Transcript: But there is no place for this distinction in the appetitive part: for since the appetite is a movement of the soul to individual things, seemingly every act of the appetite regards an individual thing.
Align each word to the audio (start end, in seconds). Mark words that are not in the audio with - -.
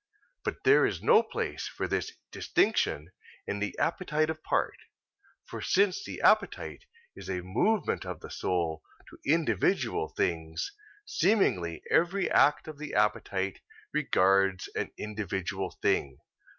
But 0.43 0.63
there 0.63 0.83
is 0.83 1.03
no 1.03 1.21
place 1.21 1.67
for 1.67 1.87
this 1.87 2.11
distinction 2.31 3.11
in 3.45 3.59
the 3.59 3.77
appetitive 3.77 4.41
part: 4.41 4.77
for 5.45 5.61
since 5.61 6.03
the 6.03 6.21
appetite 6.21 6.85
is 7.15 7.29
a 7.29 7.41
movement 7.43 8.03
of 8.03 8.19
the 8.21 8.31
soul 8.31 8.81
to 9.11 9.19
individual 9.31 10.09
things, 10.09 10.71
seemingly 11.05 11.83
every 11.91 12.31
act 12.31 12.67
of 12.67 12.79
the 12.79 12.95
appetite 12.95 13.61
regards 13.93 14.67
an 14.73 14.89
individual 14.97 15.69
thing. 15.83 16.17